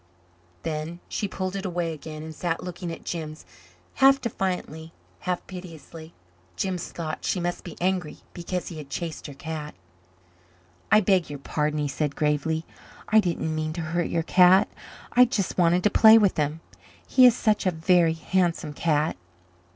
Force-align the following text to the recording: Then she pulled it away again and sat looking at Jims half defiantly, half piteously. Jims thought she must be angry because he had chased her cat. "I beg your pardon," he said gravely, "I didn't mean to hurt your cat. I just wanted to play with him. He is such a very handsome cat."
Then 0.63 0.99
she 1.07 1.27
pulled 1.27 1.55
it 1.55 1.63
away 1.63 1.93
again 1.93 2.23
and 2.23 2.33
sat 2.33 2.63
looking 2.63 2.91
at 2.91 3.03
Jims 3.05 3.45
half 3.93 4.19
defiantly, 4.19 4.93
half 5.19 5.45
piteously. 5.45 6.15
Jims 6.55 6.91
thought 6.91 7.23
she 7.23 7.39
must 7.39 7.63
be 7.63 7.77
angry 7.79 8.17
because 8.33 8.69
he 8.69 8.79
had 8.79 8.89
chased 8.89 9.27
her 9.27 9.35
cat. 9.35 9.75
"I 10.91 11.01
beg 11.01 11.29
your 11.29 11.37
pardon," 11.37 11.77
he 11.77 11.87
said 11.87 12.15
gravely, 12.15 12.65
"I 13.09 13.19
didn't 13.19 13.53
mean 13.53 13.73
to 13.73 13.81
hurt 13.81 14.07
your 14.09 14.23
cat. 14.23 14.69
I 15.11 15.23
just 15.25 15.59
wanted 15.59 15.83
to 15.83 15.91
play 15.91 16.17
with 16.17 16.35
him. 16.35 16.61
He 17.07 17.27
is 17.27 17.35
such 17.37 17.67
a 17.67 17.71
very 17.71 18.13
handsome 18.13 18.73
cat." 18.73 19.17